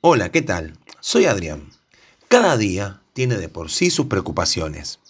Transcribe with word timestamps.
Hola, 0.00 0.30
¿qué 0.30 0.42
tal? 0.42 0.78
Soy 1.00 1.24
Adrián. 1.24 1.72
Cada 2.28 2.56
día 2.56 3.00
tiene 3.14 3.36
de 3.36 3.48
por 3.48 3.68
sí 3.68 3.90
sus 3.90 4.06
preocupaciones. 4.06 5.00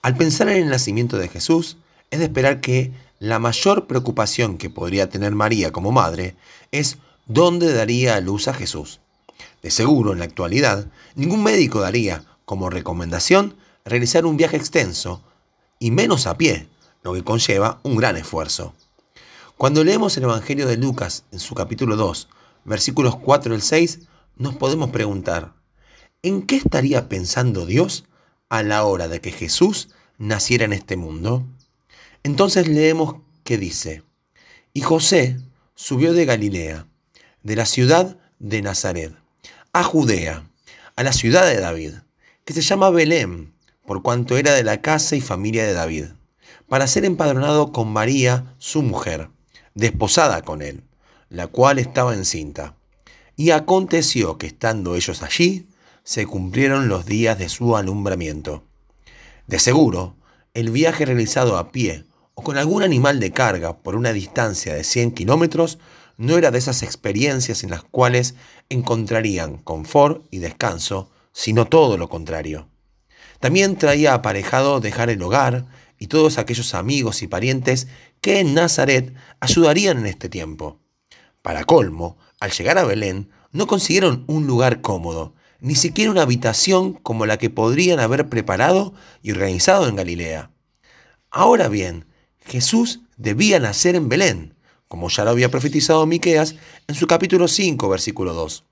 Al 0.00 0.16
pensar 0.16 0.48
en 0.48 0.58
el 0.62 0.68
nacimiento 0.68 1.18
de 1.18 1.26
Jesús, 1.26 1.76
es 2.12 2.20
de 2.20 2.26
esperar 2.26 2.60
que 2.60 2.92
la 3.18 3.40
mayor 3.40 3.88
preocupación 3.88 4.56
que 4.56 4.70
podría 4.70 5.08
tener 5.08 5.34
María 5.34 5.72
como 5.72 5.90
madre 5.90 6.36
es 6.70 6.98
dónde 7.26 7.72
daría 7.72 8.14
a 8.14 8.20
luz 8.20 8.46
a 8.46 8.54
Jesús. 8.54 9.00
De 9.60 9.72
seguro, 9.72 10.12
en 10.12 10.20
la 10.20 10.26
actualidad, 10.26 10.86
ningún 11.16 11.42
médico 11.42 11.80
daría 11.80 12.24
como 12.44 12.70
recomendación 12.70 13.56
realizar 13.84 14.24
un 14.24 14.36
viaje 14.36 14.56
extenso, 14.56 15.20
y 15.80 15.90
menos 15.90 16.28
a 16.28 16.38
pie, 16.38 16.68
lo 17.02 17.12
que 17.12 17.24
conlleva 17.24 17.80
un 17.82 17.96
gran 17.96 18.16
esfuerzo. 18.16 18.72
Cuando 19.56 19.82
leemos 19.82 20.16
el 20.16 20.22
Evangelio 20.22 20.68
de 20.68 20.76
Lucas 20.76 21.24
en 21.32 21.40
su 21.40 21.56
capítulo 21.56 21.96
2, 21.96 22.28
versículos 22.64 23.16
4 23.16 23.52
al 23.52 23.62
6, 23.62 23.98
nos 24.38 24.54
podemos 24.54 24.90
preguntar, 24.90 25.54
¿en 26.22 26.42
qué 26.42 26.56
estaría 26.56 27.08
pensando 27.08 27.66
Dios 27.66 28.04
a 28.48 28.62
la 28.62 28.84
hora 28.84 29.08
de 29.08 29.20
que 29.20 29.32
Jesús 29.32 29.88
naciera 30.16 30.64
en 30.64 30.72
este 30.72 30.96
mundo? 30.96 31.44
Entonces 32.22 32.68
leemos 32.68 33.16
que 33.42 33.58
dice, 33.58 34.04
y 34.72 34.80
José 34.80 35.38
subió 35.74 36.12
de 36.12 36.24
Galilea, 36.24 36.86
de 37.42 37.56
la 37.56 37.66
ciudad 37.66 38.16
de 38.38 38.62
Nazaret, 38.62 39.12
a 39.72 39.82
Judea, 39.82 40.48
a 40.94 41.02
la 41.02 41.12
ciudad 41.12 41.46
de 41.46 41.60
David, 41.60 41.94
que 42.44 42.54
se 42.54 42.62
llama 42.62 42.90
Belén, 42.90 43.52
por 43.86 44.02
cuanto 44.02 44.36
era 44.36 44.52
de 44.52 44.64
la 44.64 44.80
casa 44.80 45.16
y 45.16 45.20
familia 45.20 45.66
de 45.66 45.72
David, 45.72 46.04
para 46.68 46.86
ser 46.86 47.04
empadronado 47.04 47.72
con 47.72 47.92
María, 47.92 48.54
su 48.58 48.82
mujer, 48.82 49.30
desposada 49.74 50.42
con 50.42 50.62
él, 50.62 50.84
la 51.28 51.48
cual 51.48 51.78
estaba 51.78 52.14
encinta. 52.14 52.77
Y 53.38 53.52
aconteció 53.52 54.36
que 54.36 54.48
estando 54.48 54.96
ellos 54.96 55.22
allí, 55.22 55.68
se 56.02 56.26
cumplieron 56.26 56.88
los 56.88 57.06
días 57.06 57.38
de 57.38 57.48
su 57.48 57.76
alumbramiento. 57.76 58.64
De 59.46 59.60
seguro, 59.60 60.16
el 60.54 60.72
viaje 60.72 61.04
realizado 61.04 61.56
a 61.56 61.70
pie 61.70 62.04
o 62.34 62.42
con 62.42 62.58
algún 62.58 62.82
animal 62.82 63.20
de 63.20 63.30
carga 63.30 63.78
por 63.78 63.94
una 63.94 64.12
distancia 64.12 64.74
de 64.74 64.82
100 64.82 65.12
kilómetros 65.12 65.78
no 66.16 66.36
era 66.36 66.50
de 66.50 66.58
esas 66.58 66.82
experiencias 66.82 67.62
en 67.62 67.70
las 67.70 67.84
cuales 67.84 68.34
encontrarían 68.70 69.58
confort 69.58 70.26
y 70.32 70.38
descanso, 70.38 71.08
sino 71.30 71.66
todo 71.66 71.96
lo 71.96 72.08
contrario. 72.08 72.66
También 73.38 73.76
traía 73.76 74.14
aparejado 74.14 74.80
dejar 74.80 75.10
el 75.10 75.22
hogar 75.22 75.66
y 75.96 76.08
todos 76.08 76.38
aquellos 76.38 76.74
amigos 76.74 77.22
y 77.22 77.28
parientes 77.28 77.86
que 78.20 78.40
en 78.40 78.54
Nazaret 78.54 79.14
ayudarían 79.38 79.98
en 79.98 80.06
este 80.06 80.28
tiempo. 80.28 80.80
Para 81.48 81.64
colmo, 81.64 82.18
al 82.40 82.50
llegar 82.50 82.76
a 82.76 82.84
Belén, 82.84 83.30
no 83.52 83.66
consiguieron 83.66 84.22
un 84.26 84.46
lugar 84.46 84.82
cómodo, 84.82 85.32
ni 85.60 85.76
siquiera 85.76 86.10
una 86.10 86.20
habitación 86.20 86.92
como 86.92 87.24
la 87.24 87.38
que 87.38 87.48
podrían 87.48 88.00
haber 88.00 88.28
preparado 88.28 88.92
y 89.22 89.30
organizado 89.30 89.88
en 89.88 89.96
Galilea. 89.96 90.50
Ahora 91.30 91.68
bien, 91.68 92.04
Jesús 92.44 93.00
debía 93.16 93.58
nacer 93.60 93.96
en 93.96 94.10
Belén, 94.10 94.56
como 94.88 95.08
ya 95.08 95.24
lo 95.24 95.30
había 95.30 95.50
profetizado 95.50 96.04
Miqueas 96.04 96.54
en 96.86 96.94
su 96.94 97.06
capítulo 97.06 97.48
5, 97.48 97.88
versículo 97.88 98.34
2. 98.34 98.66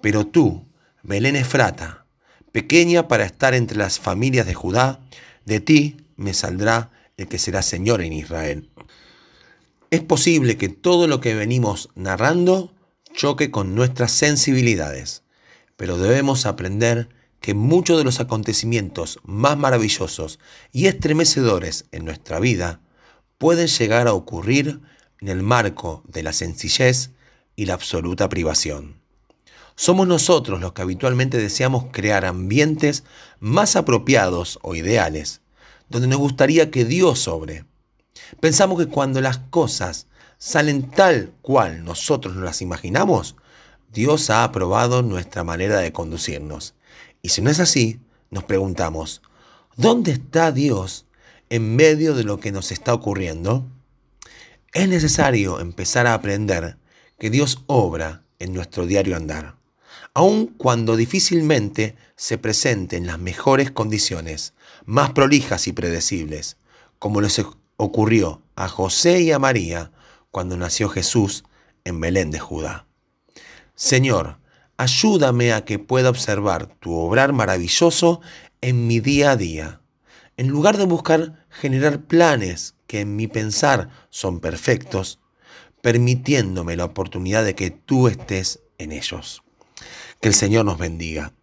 Pero 0.00 0.26
tú, 0.26 0.64
Belén 1.02 1.36
Efrata, 1.36 2.06
pequeña 2.52 3.06
para 3.06 3.26
estar 3.26 3.52
entre 3.52 3.76
las 3.76 4.00
familias 4.00 4.46
de 4.46 4.54
Judá, 4.54 5.00
de 5.44 5.60
ti 5.60 5.98
me 6.16 6.32
saldrá 6.32 6.90
el 7.18 7.28
que 7.28 7.38
será 7.38 7.60
Señor 7.60 8.00
en 8.00 8.14
Israel. 8.14 8.70
Es 9.94 10.02
posible 10.02 10.56
que 10.56 10.68
todo 10.68 11.06
lo 11.06 11.20
que 11.20 11.36
venimos 11.36 11.88
narrando 11.94 12.74
choque 13.14 13.52
con 13.52 13.76
nuestras 13.76 14.10
sensibilidades, 14.10 15.22
pero 15.76 15.98
debemos 15.98 16.46
aprender 16.46 17.10
que 17.40 17.54
muchos 17.54 17.96
de 17.98 18.02
los 18.02 18.18
acontecimientos 18.18 19.20
más 19.22 19.56
maravillosos 19.56 20.40
y 20.72 20.86
estremecedores 20.86 21.84
en 21.92 22.04
nuestra 22.04 22.40
vida 22.40 22.80
pueden 23.38 23.68
llegar 23.68 24.08
a 24.08 24.14
ocurrir 24.14 24.80
en 25.20 25.28
el 25.28 25.44
marco 25.44 26.02
de 26.08 26.24
la 26.24 26.32
sencillez 26.32 27.12
y 27.54 27.66
la 27.66 27.74
absoluta 27.74 28.28
privación. 28.28 29.00
Somos 29.76 30.08
nosotros 30.08 30.60
los 30.60 30.72
que 30.72 30.82
habitualmente 30.82 31.38
deseamos 31.38 31.84
crear 31.92 32.24
ambientes 32.24 33.04
más 33.38 33.76
apropiados 33.76 34.58
o 34.62 34.74
ideales, 34.74 35.40
donde 35.88 36.08
nos 36.08 36.18
gustaría 36.18 36.72
que 36.72 36.84
Dios 36.84 37.20
sobre 37.20 37.64
Pensamos 38.40 38.78
que 38.78 38.90
cuando 38.90 39.20
las 39.20 39.38
cosas 39.38 40.06
salen 40.38 40.90
tal 40.90 41.32
cual 41.42 41.84
nosotros 41.84 42.34
nos 42.34 42.44
las 42.44 42.62
imaginamos, 42.62 43.36
Dios 43.92 44.28
ha 44.30 44.44
aprobado 44.44 45.02
nuestra 45.02 45.44
manera 45.44 45.78
de 45.78 45.92
conducirnos. 45.92 46.74
Y 47.22 47.30
si 47.30 47.40
no 47.40 47.50
es 47.50 47.60
así, 47.60 48.00
nos 48.30 48.44
preguntamos, 48.44 49.22
¿dónde 49.76 50.12
está 50.12 50.52
Dios 50.52 51.06
en 51.48 51.76
medio 51.76 52.14
de 52.14 52.24
lo 52.24 52.40
que 52.40 52.52
nos 52.52 52.72
está 52.72 52.92
ocurriendo? 52.92 53.66
Es 54.72 54.88
necesario 54.88 55.60
empezar 55.60 56.06
a 56.06 56.14
aprender 56.14 56.76
que 57.18 57.30
Dios 57.30 57.62
obra 57.66 58.24
en 58.40 58.52
nuestro 58.52 58.86
diario 58.86 59.16
andar, 59.16 59.54
aun 60.12 60.48
cuando 60.48 60.96
difícilmente 60.96 61.94
se 62.16 62.38
presenten 62.38 63.06
las 63.06 63.18
mejores 63.18 63.70
condiciones, 63.70 64.52
más 64.84 65.12
prolijas 65.12 65.68
y 65.68 65.72
predecibles, 65.72 66.56
como 66.98 67.20
les 67.20 67.40
ocurrió 67.76 68.42
a 68.56 68.68
José 68.68 69.22
y 69.22 69.32
a 69.32 69.38
María 69.38 69.92
cuando 70.30 70.56
nació 70.56 70.88
Jesús 70.88 71.44
en 71.84 72.00
Belén 72.00 72.30
de 72.30 72.38
Judá. 72.38 72.86
Señor, 73.74 74.38
ayúdame 74.76 75.52
a 75.52 75.64
que 75.64 75.78
pueda 75.78 76.10
observar 76.10 76.66
tu 76.66 76.94
obrar 76.94 77.32
maravilloso 77.32 78.20
en 78.60 78.86
mi 78.86 79.00
día 79.00 79.32
a 79.32 79.36
día, 79.36 79.80
en 80.36 80.48
lugar 80.48 80.76
de 80.76 80.86
buscar 80.86 81.46
generar 81.50 82.02
planes 82.02 82.74
que 82.86 83.00
en 83.00 83.16
mi 83.16 83.26
pensar 83.26 83.90
son 84.10 84.40
perfectos, 84.40 85.20
permitiéndome 85.82 86.76
la 86.76 86.86
oportunidad 86.86 87.44
de 87.44 87.54
que 87.54 87.70
tú 87.70 88.08
estés 88.08 88.60
en 88.78 88.92
ellos. 88.92 89.42
Que 90.20 90.28
el 90.28 90.34
Señor 90.34 90.64
nos 90.64 90.78
bendiga. 90.78 91.34